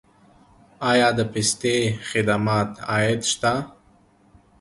آیا 0.91 1.09
د 1.17 1.19
پستي 1.31 1.77
خدماتو 2.09 2.79
عاید 2.91 3.21
شته؟ 3.31 3.53